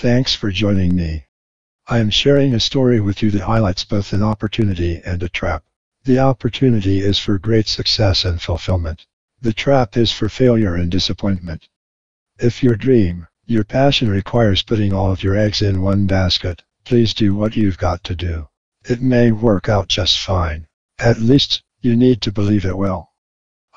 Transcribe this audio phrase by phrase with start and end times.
[0.00, 1.24] Thanks for joining me.
[1.88, 5.64] I am sharing a story with you that highlights both an opportunity and a trap.
[6.04, 9.06] The opportunity is for great success and fulfillment.
[9.40, 11.68] The trap is for failure and disappointment.
[12.38, 17.12] If your dream, your passion requires putting all of your eggs in one basket, please
[17.12, 18.46] do what you've got to do.
[18.88, 20.68] It may work out just fine.
[21.00, 23.10] At least, you need to believe it will.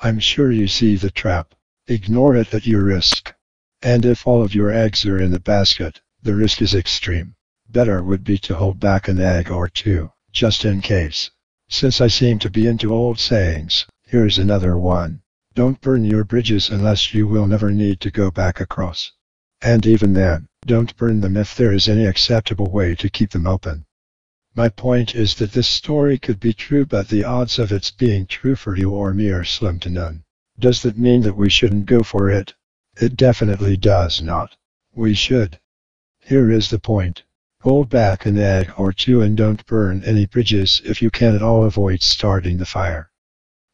[0.00, 1.52] I'm sure you see the trap.
[1.88, 3.34] Ignore it at your risk.
[3.82, 7.34] And if all of your eggs are in the basket, the risk is extreme.
[7.68, 11.30] Better would be to hold back an egg or two, just in case.
[11.68, 15.22] Since I seem to be into old sayings, here's another one.
[15.54, 19.10] Don't burn your bridges unless you will never need to go back across.
[19.60, 23.46] And even then, don't burn them if there is any acceptable way to keep them
[23.46, 23.86] open.
[24.54, 28.26] My point is that this story could be true but the odds of its being
[28.26, 30.24] true for you or me are slim to none.
[30.58, 32.54] Does that mean that we shouldn't go for it?
[33.00, 34.56] It definitely does not.
[34.94, 35.58] We should.
[36.24, 37.24] Here is the point.
[37.62, 41.42] Hold back an egg or two and don't burn any bridges if you can at
[41.42, 43.10] all avoid starting the fire.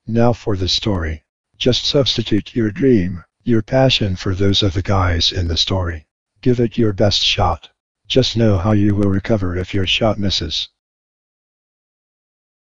[0.06, 1.24] Now for the story.
[1.58, 6.06] Just substitute your dream, your passion for those of the guys in the story.
[6.40, 7.68] Give it your best shot.
[8.06, 10.70] Just know how you will recover if your shot misses.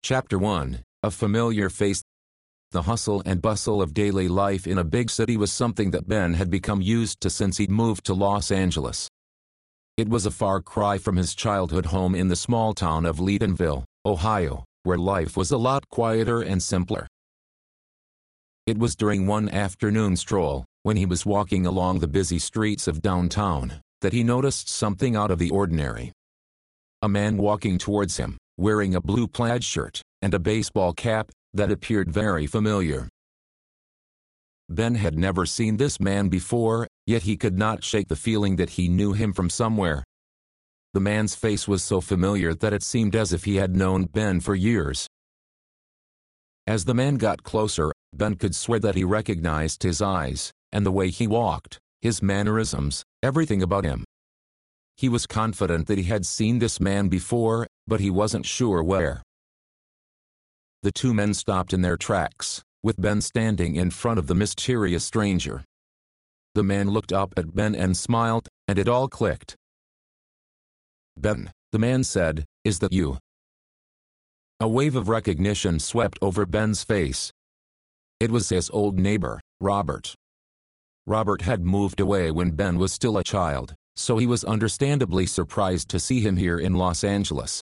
[0.01, 2.01] Chapter 1 A Familiar Face
[2.71, 6.33] The hustle and bustle of daily life in a big city was something that Ben
[6.33, 9.09] had become used to since he'd moved to Los Angeles.
[9.99, 13.83] It was a far cry from his childhood home in the small town of Leetonville,
[14.05, 17.05] Ohio, where life was a lot quieter and simpler.
[18.65, 23.01] It was during one afternoon stroll, when he was walking along the busy streets of
[23.01, 26.13] downtown, that he noticed something out of the ordinary.
[27.01, 31.73] A man walking towards him, wearing a blue plaid shirt and a baseball cap that
[31.73, 33.09] appeared very familiar.
[34.69, 38.71] Ben had never seen this man before, yet he could not shake the feeling that
[38.71, 40.03] he knew him from somewhere.
[40.93, 44.39] The man's face was so familiar that it seemed as if he had known Ben
[44.39, 45.07] for years.
[46.67, 50.91] As the man got closer, Ben could swear that he recognized his eyes, and the
[50.91, 54.03] way he walked, his mannerisms, everything about him.
[54.97, 59.23] He was confident that he had seen this man before, but he wasn't sure where.
[60.83, 65.03] The two men stopped in their tracks, with Ben standing in front of the mysterious
[65.03, 65.63] stranger.
[66.55, 69.55] The man looked up at Ben and smiled, and it all clicked.
[71.17, 73.17] Ben, the man said, is that you?
[74.59, 77.31] A wave of recognition swept over Ben's face.
[78.19, 80.15] It was his old neighbor, Robert.
[81.07, 85.89] Robert had moved away when Ben was still a child, so he was understandably surprised
[85.89, 87.61] to see him here in Los Angeles.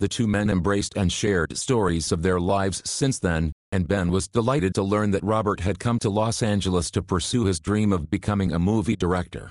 [0.00, 4.28] The two men embraced and shared stories of their lives since then, and Ben was
[4.28, 8.08] delighted to learn that Robert had come to Los Angeles to pursue his dream of
[8.08, 9.50] becoming a movie director.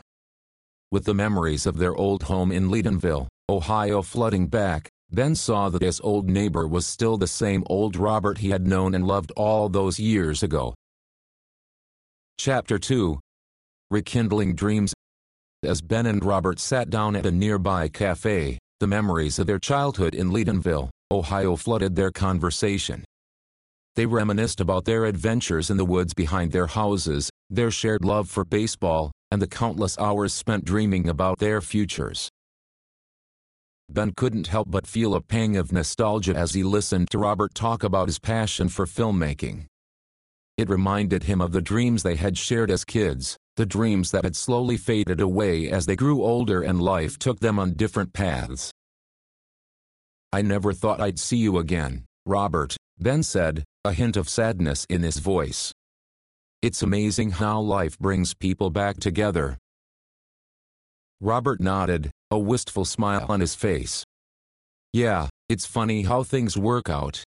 [0.90, 5.82] With the memories of their old home in Leetonville, Ohio flooding back, Ben saw that
[5.82, 9.68] his old neighbor was still the same old Robert he had known and loved all
[9.68, 10.74] those years ago.
[12.38, 13.20] Chapter 2
[13.92, 14.94] Rekindling Dreams
[15.64, 20.14] as Ben and Robert sat down at a nearby cafe, the memories of their childhood
[20.14, 23.04] in Leetonville, Ohio flooded their conversation.
[23.96, 28.46] They reminisced about their adventures in the woods behind their houses, their shared love for
[28.46, 32.30] baseball, and the countless hours spent dreaming about their futures.
[33.90, 37.84] Ben couldn't help but feel a pang of nostalgia as he listened to Robert talk
[37.84, 39.66] about his passion for filmmaking.
[40.58, 44.36] It reminded him of the dreams they had shared as kids, the dreams that had
[44.36, 48.72] slowly faded away as they grew older and life took them on different paths.
[50.32, 55.02] I never thought I'd see you again, Robert, Ben said, a hint of sadness in
[55.02, 55.74] his voice.
[56.62, 59.58] It's amazing how life brings people back together.
[61.20, 64.04] Robert nodded, a wistful smile on his face.
[64.94, 67.24] Yeah, it's funny how things work out.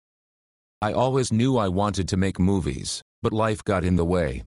[0.81, 4.43] I always knew I wanted to make movies, but life got in the way.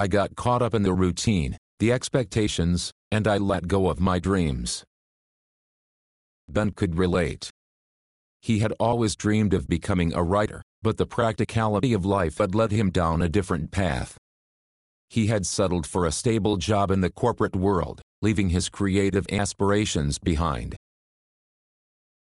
[0.00, 4.20] I got caught up in the routine, the expectations, and I let go of my
[4.20, 4.84] dreams.
[6.48, 7.50] Ben could relate.
[8.40, 12.70] He had always dreamed of becoming a writer, but the practicality of life had led
[12.70, 14.16] him down a different path.
[15.10, 20.20] He had settled for a stable job in the corporate world, leaving his creative aspirations
[20.20, 20.76] behind.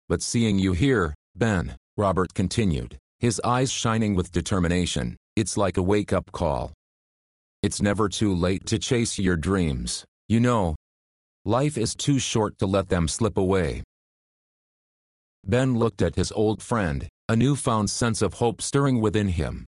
[0.09, 5.83] But seeing you here, Ben, Robert continued, his eyes shining with determination, it's like a
[5.83, 6.73] wake-up call.
[7.61, 10.77] It's never too late to chase your dreams, you know.
[11.45, 13.83] Life is too short to let them slip away.
[15.45, 19.65] Ben looked at his old friend, a newfound sense of hope stirring within him.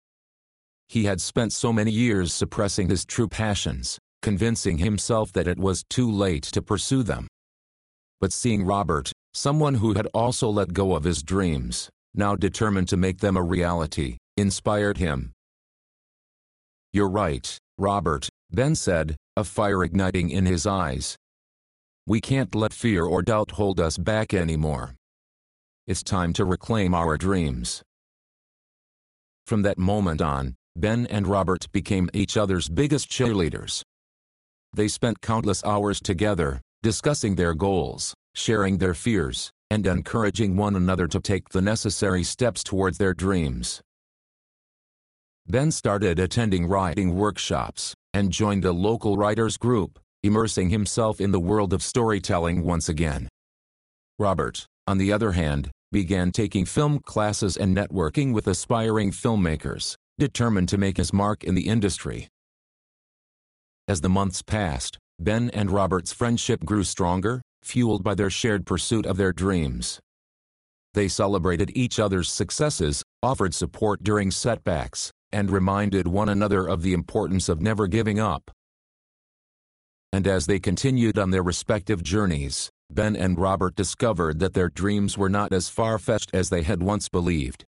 [0.88, 5.84] He had spent so many years suppressing his true passions, convincing himself that it was
[5.90, 7.28] too late to pursue them.
[8.22, 12.98] But seeing Robert, someone who had also let go of his dreams, now determined to
[12.98, 15.32] make them a reality, inspired him.
[16.92, 21.16] You're right, Robert, Ben said, a fire igniting in his eyes.
[22.06, 24.96] We can't let fear or doubt hold us back anymore.
[25.88, 27.82] It's time to reclaim our dreams.
[29.48, 33.82] From that moment on, Ben and Robert became each other's biggest cheerleaders.
[34.74, 41.08] They spent countless hours together, discussing their goals, sharing their fears, and encouraging one another
[41.08, 43.82] to take the necessary steps towards their dreams.
[45.52, 51.40] Ben started attending writing workshops and joined a local writers group, immersing himself in the
[51.40, 53.28] world of storytelling once again.
[54.20, 60.70] Robert, on the other hand, began taking film classes and networking with aspiring filmmakers, determined
[60.70, 62.28] to make his mark in the industry.
[63.88, 69.08] As the months passed, Ben and Robert's friendship grew stronger, fueled by their shared pursuit
[69.08, 70.00] of their dreams.
[70.94, 76.94] They celebrated each other's successes, offered support during setbacks, and reminded one another of the
[76.94, 78.52] importance of never giving up.
[80.12, 85.18] And as they continued on their respective journeys, Ben and Robert discovered that their dreams
[85.18, 87.64] were not as far-fetched as they had once believed.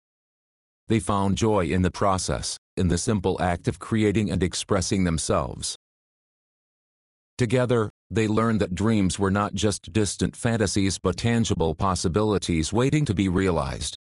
[0.88, 5.78] They found joy in the process, in the simple act of creating and expressing themselves.
[7.38, 13.14] Together, they learned that dreams were not just distant fantasies but tangible possibilities waiting to
[13.14, 13.96] be realized.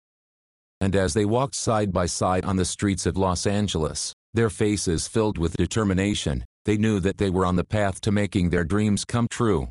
[0.79, 5.07] And as they walked side by side on the streets of Los Angeles, their faces
[5.07, 9.03] filled with determination, they knew that they were on the path to making their dreams
[9.03, 9.69] come true.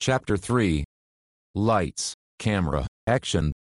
[0.00, 0.84] Chapter 3
[1.54, 3.52] Lights, Camera, Action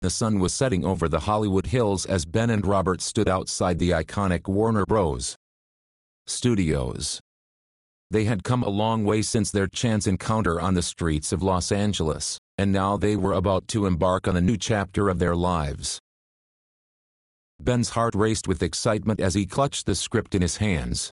[0.00, 3.90] The sun was setting over the Hollywood Hills as Ben and Robert stood outside the
[3.90, 5.36] iconic Warner Bros.
[6.26, 7.20] Studios.
[8.10, 11.70] They had come a long way since their chance encounter on the streets of Los
[11.70, 15.98] Angeles, and now they were about to embark on a new chapter of their lives.
[17.58, 21.10] Ben's heart raced with excitement as he clutched the script in his hands.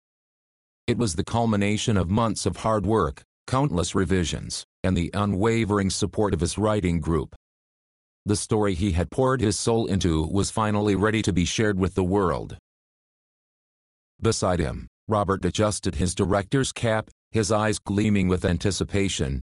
[0.88, 6.34] It was the culmination of months of hard work, countless revisions, and the unwavering support
[6.34, 7.34] of his writing group.
[8.26, 11.96] The story he had poured his soul into was finally ready to be shared with
[11.96, 12.58] the world.
[14.22, 19.40] Beside him, Robert adjusted his director's cap, his eyes gleaming with anticipation.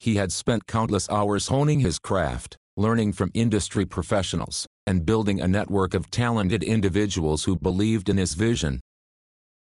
[0.00, 5.48] He had spent countless hours honing his craft, learning from industry professionals, and building a
[5.48, 8.80] network of talented individuals who believed in his vision.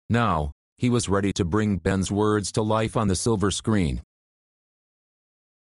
[0.09, 4.01] Now, he was ready to bring Ben's words to life on the silver screen.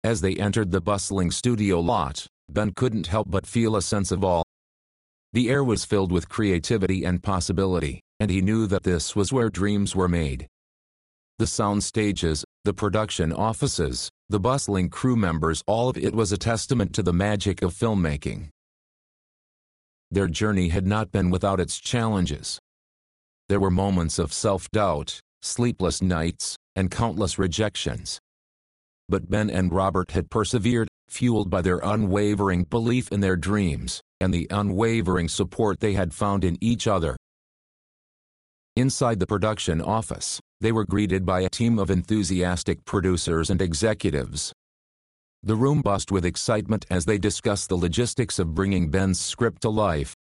[0.03, 4.23] As they entered the bustling studio lot, Ben couldn't help but feel a sense of
[4.23, 4.43] awe.
[5.31, 9.49] The air was filled with creativity and possibility and he knew that this was where
[9.49, 10.47] dreams were made.
[11.39, 16.37] The sound stages, the production offices, the bustling crew members all of it was a
[16.39, 18.49] testament to the magic of filmmaking.
[20.09, 22.57] Their journey had not been without its challenges.
[23.47, 28.19] There were moments of self-doubt, sleepless nights, and countless rejections.
[29.07, 34.33] But Ben and Robert had persevered, fueled by their unwavering belief in their dreams, and
[34.33, 37.15] the unwavering support they had found in each other.
[38.75, 44.53] Inside the production office, they were greeted by a team of enthusiastic producers and executives.
[45.43, 49.69] The room buzzed with excitement as they discussed the logistics of bringing Ben's script to
[49.69, 50.15] life.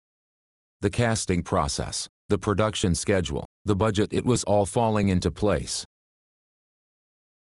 [0.79, 5.83] The casting process, the production schedule, the budget it was all falling into place.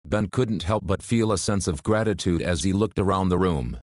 [0.04, 3.78] Ben couldn't help but feel a sense of gratitude as he looked around the room.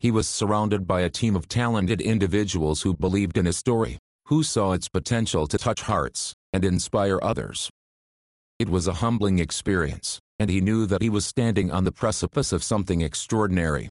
[0.00, 4.42] He was surrounded by a team of talented individuals who believed in his story who
[4.42, 7.70] saw its potential to touch hearts and inspire others.
[8.58, 12.52] It was a humbling experience, and he knew that he was standing on the precipice
[12.52, 13.90] of something extraordinary.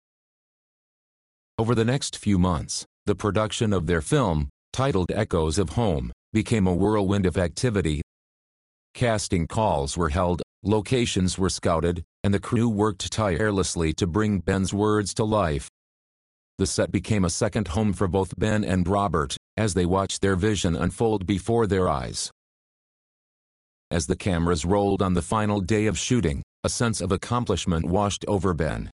[1.59, 6.65] Over the next few months, the production of their film, titled Echoes of Home, became
[6.65, 8.01] a whirlwind of activity.
[8.95, 14.73] Casting calls were held, locations were scouted, and the crew worked tirelessly to bring Ben's
[14.73, 15.69] words to life.
[16.57, 20.35] The set became a second home for both Ben and Robert, as they watched their
[20.35, 22.31] vision unfold before their eyes.
[23.91, 28.25] As the cameras rolled on the final day of shooting, a sense of accomplishment washed
[28.27, 28.89] over Ben.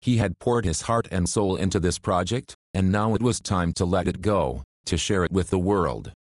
[0.00, 3.72] He had poured his heart and soul into this project, and now it was time
[3.74, 6.12] to let it go, to share it with the world.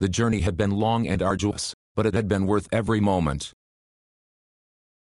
[0.00, 3.52] The journey had been long and arduous, but it had been worth every moment.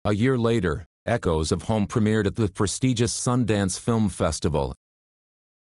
[0.04, 4.74] A year later, Echoes of Home premiered at the prestigious Sundance Film Festival,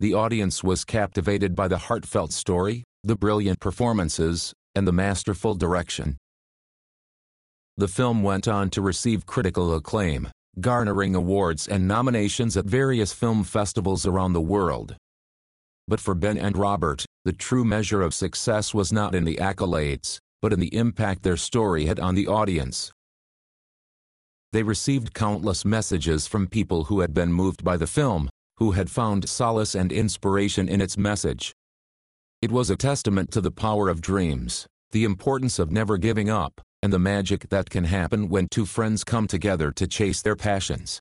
[0.01, 6.17] the audience was captivated by the heartfelt story, the brilliant performances, and the masterful direction.
[7.79, 10.29] the film went on to receive critical acclaim,
[10.61, 14.97] garnering awards and nominations at various film festivals around the world.
[15.87, 20.19] But for Ben and Robert, the true measure of success was not in the accolades,
[20.43, 22.91] but in the impact their story had on the audience.
[24.53, 28.91] They received countless messages from people who had been moved by the film, who had
[28.91, 31.53] found solace and inspiration in its message.
[32.41, 36.61] It was a testament to the power of dreams, the importance of never giving up,
[36.81, 41.01] and the magic that can happen when two friends come together to chase their passions.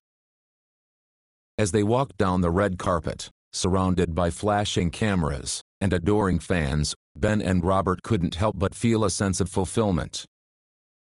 [1.55, 7.39] As they walked down the red carpet, surrounded by flashing cameras and adoring fans, Ben
[7.43, 10.25] and Robert couldn't help but feel a sense of fulfillment.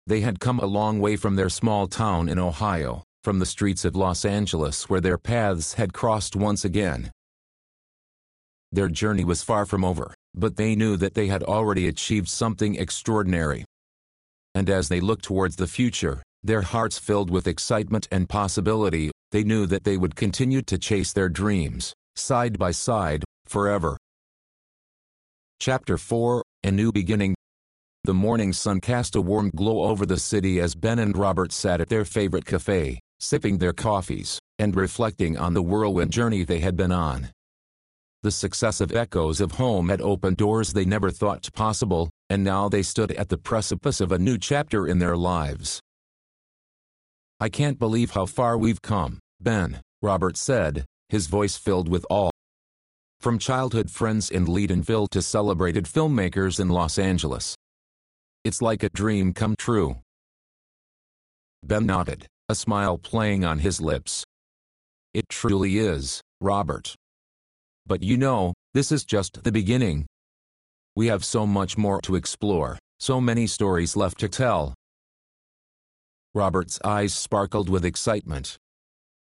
[0.08, 3.84] They had come a long way from their small town in Ohio, from the streets
[3.84, 7.12] of Los Angeles where their paths had crossed once again.
[8.72, 12.76] Their journey was far from over, but they knew that they had already achieved something
[12.76, 13.64] extraordinary.
[14.54, 19.42] And as they looked towards the future, their hearts filled with excitement and possibility, they
[19.42, 23.96] knew that they would continue to chase their dreams, side by side, forever.
[25.58, 27.34] Chapter 4 A New Beginning
[28.04, 31.80] The morning sun cast a warm glow over the city as Ben and Robert sat
[31.80, 36.76] at their favorite cafe, sipping their coffees, and reflecting on the whirlwind journey they had
[36.76, 37.30] been on.
[38.26, 42.82] The successive echoes of home had opened doors they never thought possible, and now they
[42.82, 45.80] stood at the precipice of a new chapter in their lives.
[47.38, 52.30] I can't believe how far we've come, Ben, Robert said, his voice filled with awe.
[53.20, 57.54] From childhood friends in Leetonville to celebrated filmmakers in Los Angeles.
[58.42, 59.98] It's like a dream come true.
[61.62, 64.24] Ben nodded, a smile playing on his lips.
[65.14, 66.96] It truly is, Robert.
[67.86, 70.06] But you know, this is just the beginning.
[70.96, 74.74] We have so much more to explore, so many stories left to tell.
[76.34, 78.56] Robert's eyes sparkled with excitement.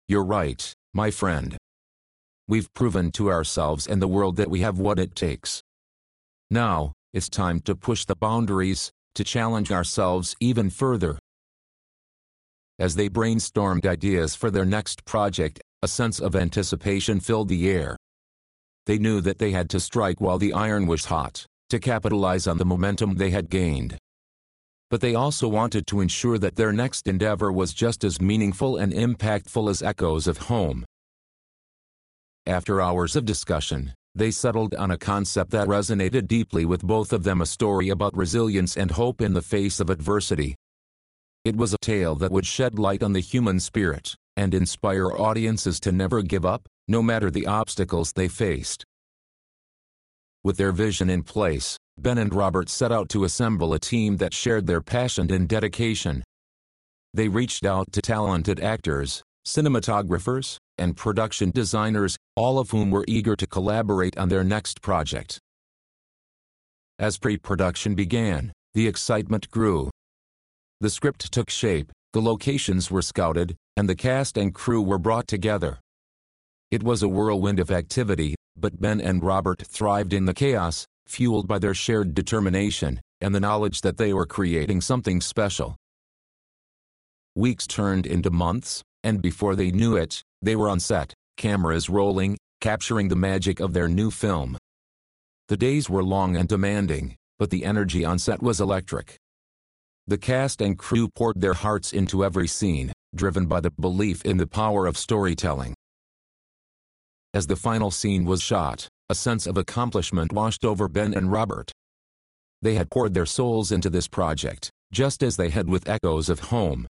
[0.07, 1.57] You're right, my friend.
[2.47, 5.61] We've proven to ourselves and the world that we have what it takes.
[6.49, 11.19] Now, it's time to push the boundaries, to challenge ourselves even further.
[12.79, 17.97] As they brainstormed ideas for their next project, a sense of anticipation filled the air.
[18.87, 22.57] They knew that they had to strike while the iron was hot, to capitalize on
[22.57, 23.97] the momentum they had gained.
[24.89, 28.93] But they also wanted to ensure that their next endeavor was just as meaningful and
[28.93, 30.85] impactful as echoes of home.
[32.45, 37.23] After hours of discussion, they settled on a concept that resonated deeply with both of
[37.23, 40.55] them a story about resilience and hope in the face of adversity.
[41.43, 45.81] It was a tale that would shed light on the human spirit and inspire audiences
[45.81, 48.83] to never give up, no matter the obstacles they faced.
[50.43, 54.33] With their vision in place, Ben and Robert set out to assemble a team that
[54.33, 56.23] shared their passion and dedication.
[57.13, 63.35] They reached out to talented actors, cinematographers, and production designers, all of whom were eager
[63.35, 65.39] to collaborate on their next project.
[66.99, 69.89] As pre-production began, the excitement grew,
[70.79, 75.27] the script took shape, the locations were scouted, and the cast and crew were brought
[75.27, 75.79] together.
[76.69, 81.47] It was a whirlwind of activity, but Ben and Robert thrived in the chaos, fueled
[81.47, 85.77] by their shared determination and the knowledge that they were creating something special.
[87.35, 92.37] Weeks turned into months, and before they knew it, they were on set, cameras rolling,
[92.59, 94.57] capturing the magic of their new film.
[95.47, 99.15] The days were long and demanding, but the energy on set was electric.
[100.05, 104.35] The cast and crew poured their hearts into every scene, driven by the belief in
[104.35, 105.73] the power of storytelling.
[107.33, 111.71] As the final scene was shot, a sense of accomplishment washed over Ben and Robert.
[112.61, 116.39] They had poured their souls into this project, just as they had with Echoes of
[116.51, 116.87] Home.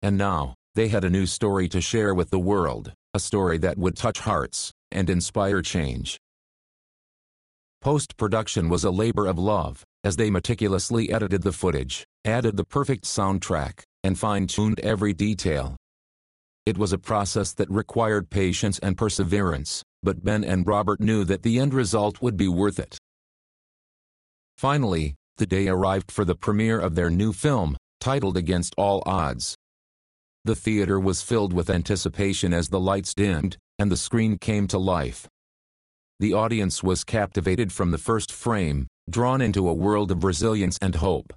[0.00, 3.78] And now, they had a new story to share with the world, a story that
[3.78, 6.18] would touch hearts and inspire change.
[7.80, 13.04] Post-production was a labor of love, as they meticulously edited the footage, added the perfect
[13.04, 15.76] soundtrack, and fine-tuned every detail.
[16.64, 21.42] It was a process that required patience and perseverance, but Ben and Robert knew that
[21.42, 22.98] the end result would be worth it.
[24.56, 29.56] Finally, the day arrived for the premiere of their new film, titled Against All Odds.
[30.44, 34.78] The theater was filled with anticipation as the lights dimmed, and the screen came to
[34.78, 35.26] life.
[36.20, 40.94] The audience was captivated from the first frame, drawn into a world of resilience and
[40.94, 41.32] hope.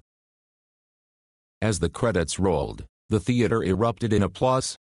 [1.60, 4.76] As the credits rolled, the theater erupted in applause.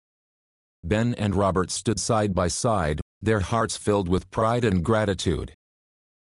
[0.84, 5.54] Ben and Robert stood side by side, their hearts filled with pride and gratitude.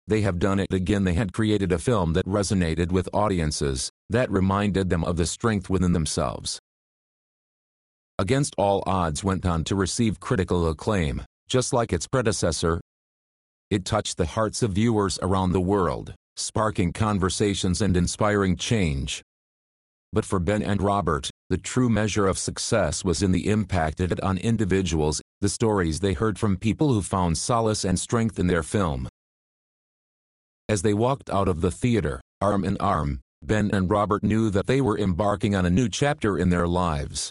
[0.08, 1.02] They have done it again.
[1.02, 5.68] They had created a film that resonated with audiences, that reminded them of the strength
[5.68, 6.60] within themselves.
[8.18, 12.80] Against All Odds went on to receive critical acclaim, just like its predecessor.
[13.68, 19.22] It touched the hearts of viewers around the world, sparking conversations and inspiring change.
[20.12, 24.10] But for Ben and Robert, the true measure of success was in the impact it
[24.10, 28.48] had on individuals, the stories they heard from people who found solace and strength in
[28.48, 29.08] their film.
[30.68, 34.66] As they walked out of the theater, arm in arm, Ben and Robert knew that
[34.66, 37.30] they were embarking on a new chapter in their lives.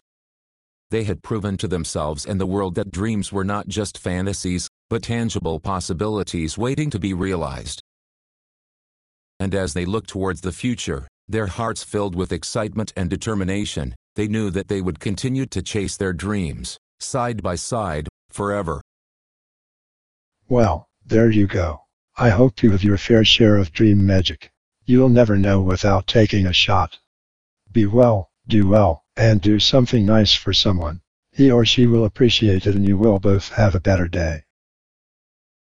[0.91, 5.03] They had proven to themselves and the world that dreams were not just fantasies, but
[5.03, 7.81] tangible possibilities waiting to be realized.
[9.41, 14.27] And as they looked towards the future, their hearts filled with excitement and determination, they
[14.27, 18.81] knew that they would continue to chase their dreams, side by side, forever.
[20.47, 21.81] Well, there you go.
[22.17, 24.51] I hope you have your fair share of dream magic.
[24.85, 26.97] You'll never know without taking a shot.
[27.71, 31.01] Be well, do well, and do something nice for someone.
[31.31, 34.43] He or she will appreciate it and you will both have a better day.